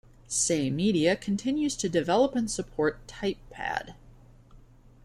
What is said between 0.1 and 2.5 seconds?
Say Media continues to develop and